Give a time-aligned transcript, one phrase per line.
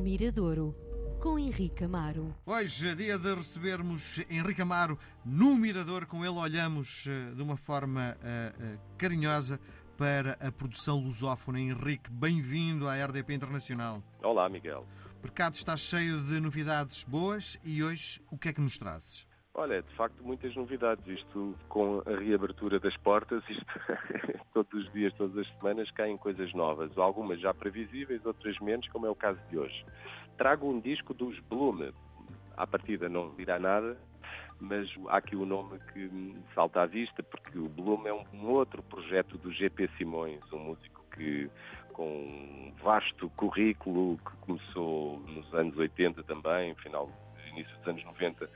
[0.00, 0.74] Miradouro,
[1.20, 2.34] com Henrique Amaro.
[2.46, 6.06] Hoje é dia de recebermos Henrique Amaro no Mirador.
[6.06, 9.60] Com ele olhamos eh, de uma forma uh, uh, carinhosa
[9.98, 11.60] para a produção lusófona.
[11.60, 14.02] Henrique, bem-vindo à RDP Internacional.
[14.22, 14.86] Olá, Miguel.
[15.18, 19.26] O mercado está cheio de novidades boas e hoje o que é que nos trazes?
[19.60, 21.06] Olha, de facto, muitas novidades.
[21.06, 23.66] Isto com a reabertura das portas, isto
[24.54, 26.96] todos os dias, todas as semanas, caem coisas novas.
[26.96, 29.84] Algumas já previsíveis, outras menos, como é o caso de hoje.
[30.38, 31.92] Trago um disco dos Bloom.
[32.56, 33.98] À partida não dirá nada,
[34.58, 38.48] mas há aqui o um nome que salta à vista, porque o Bloom é um
[38.48, 41.50] outro projeto do GP Simões, um músico que
[41.92, 47.10] com um vasto currículo que começou nos anos 80 também, final
[47.50, 48.48] início dos anos 90,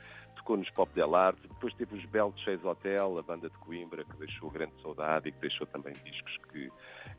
[0.45, 4.05] tocou nos Pop Del Arte, depois teve os Belt Chase Hotel, a banda de Coimbra,
[4.05, 6.69] que deixou grande saudade e que deixou também discos que,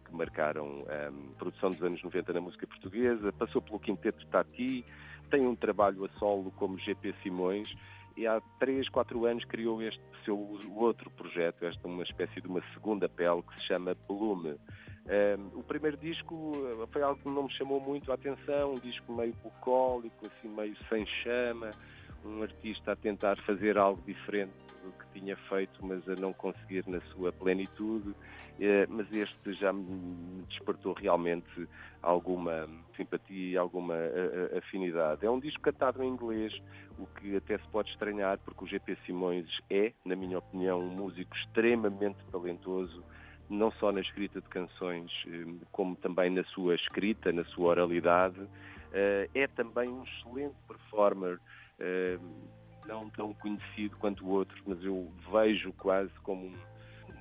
[0.05, 4.85] que marcaram a um, produção dos anos 90 na música portuguesa, passou pelo Quinteto Tati,
[5.29, 7.69] tem um trabalho a solo como GP Simões,
[8.17, 10.39] e há 3, 4 anos criou este seu
[10.77, 14.55] outro projeto, esta uma espécie de uma segunda pele que se chama Bloom.
[14.55, 18.79] Um, o primeiro disco eh, foi algo que não me chamou muito a atenção, um
[18.81, 21.73] disco meio bucólico, assim meio sem chama,
[22.27, 26.85] um artista a tentar fazer algo diferente do que tinha feito, mas a não conseguir
[26.87, 28.15] na sua plenitude.
[28.59, 31.69] Eh, mas este já me despertou realmente
[32.03, 35.27] alguma simpatia e alguma eh, eh, afinidade.
[35.27, 36.55] É um disco cantado em inglês,
[36.99, 40.89] o que até se pode estranhar, porque o GP Simões é, na minha opinião, um
[40.89, 43.05] músico extremamente talentoso
[43.49, 45.13] não só na escrita de canções,
[45.71, 48.41] como também na sua escrita, na sua oralidade.
[48.93, 51.39] É também um excelente performer
[52.87, 56.53] não tão conhecido quanto o outro, mas eu vejo quase como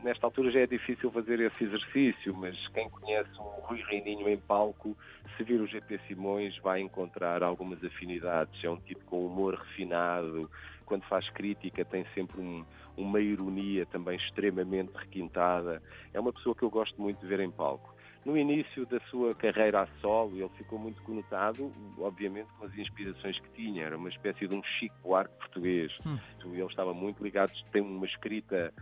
[0.06, 4.38] nesta altura já é difícil fazer esse exercício, mas quem conhece o Rui Reininho em
[4.38, 4.96] palco,
[5.36, 8.64] se vir o GP Simões, vai encontrar algumas afinidades.
[8.64, 10.50] É um tipo com humor refinado,
[10.86, 12.64] quando faz crítica tem sempre um,
[12.96, 15.82] uma ironia também extremamente requintada.
[16.14, 17.95] É uma pessoa que eu gosto muito de ver em palco.
[18.26, 23.40] No início da sua carreira a solo, ele ficou muito conotado, obviamente, com as inspirações
[23.40, 23.84] que tinha.
[23.84, 25.92] Era uma espécie de um Chico Buarque português.
[26.04, 26.18] Hum.
[26.44, 28.74] Ele estava muito ligado, tem uma escrita,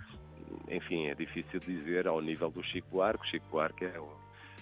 [0.69, 3.25] enfim, é difícil dizer, ao nível do Chico Buarque.
[3.25, 3.99] O Chico Buarque é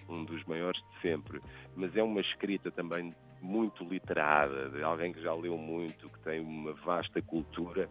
[0.09, 1.39] um dos maiores de sempre,
[1.75, 6.39] mas é uma escrita também muito literada, de alguém que já leu muito, que tem
[6.39, 7.87] uma vasta cultura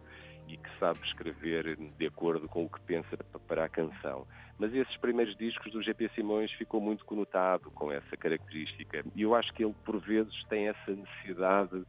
[0.51, 3.17] e que sabe escrever de acordo com o que pensa
[3.47, 4.27] para a canção.
[4.59, 9.03] Mas esses primeiros discos do GP Simões ficou muito conotado com essa característica.
[9.15, 11.83] E eu acho que ele, por vezes, tem essa necessidade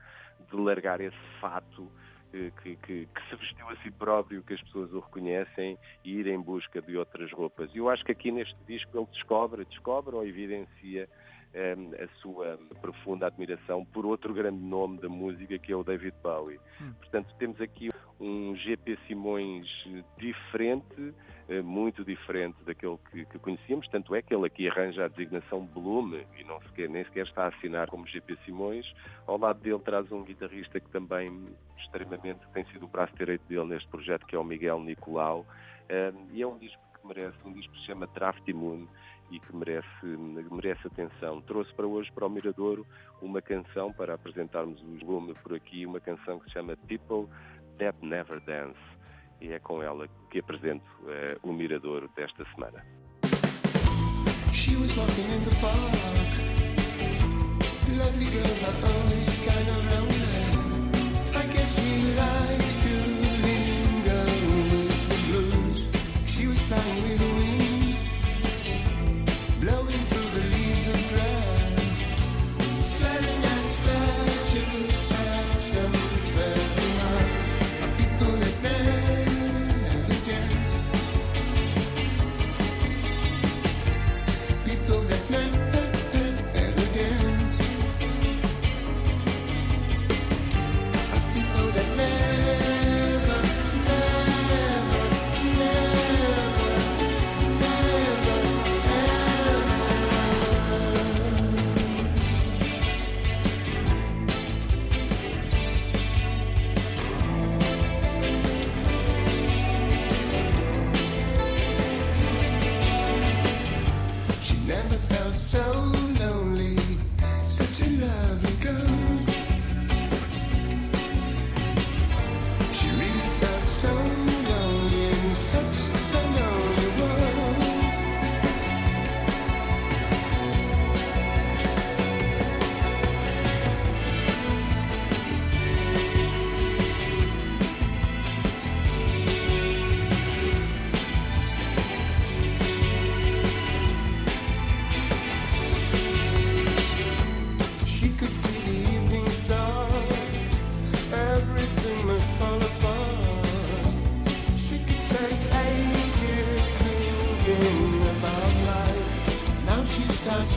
[0.48, 1.90] de largar esse fato
[2.32, 6.12] eh, que, que, que, se vestiu a si próprio, que as pessoas o reconhecem e
[6.12, 7.68] ir em busca de outras roupas.
[7.74, 11.08] E eu acho que aqui neste disco ele descobre, descobre ou evidencia
[11.54, 16.58] a sua profunda admiração por outro grande nome da música que é o David Bowie.
[16.80, 16.92] Hum.
[16.98, 17.90] Portanto, temos aqui
[18.22, 19.66] um GP Simões
[20.16, 21.12] diferente,
[21.48, 25.66] eh, muito diferente daquele que, que, conhecíamos, tanto é que ele aqui arranja a designação
[25.66, 28.86] Bloom e não sequer, nem sequer está a assinar como GP Simões.
[29.26, 33.64] Ao lado dele traz um guitarrista que também extremamente tem sido o braço direito dele
[33.64, 35.44] neste projeto, que é o Miguel Nicolau.
[36.32, 38.86] e é um disco que merece, um disco que se chama Trafty Moon
[39.32, 40.06] e que merece,
[40.50, 41.40] merece atenção.
[41.40, 42.86] Trouxe para hoje, para o Miradouro,
[43.20, 47.28] uma canção para apresentarmos o Lume por aqui, uma canção que se chama People
[47.82, 48.78] That Never Dance
[49.40, 52.86] e é com ela que apresento uh, o Miradouro desta semana.
[54.52, 55.92] She was walking in the park
[57.88, 60.11] Lovely girls are always kind of
[115.08, 115.62] felt so
[116.20, 116.51] lonely.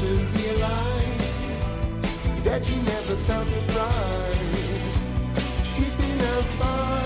[0.05, 1.63] soon realized
[2.43, 5.05] that she never felt surprised.
[5.63, 7.04] She's been a fire.